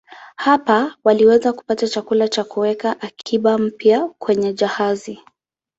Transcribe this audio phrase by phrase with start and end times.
[0.35, 5.19] Hapa waliweza kupata chakula na kuweka akiba mpya kwenye jahazi.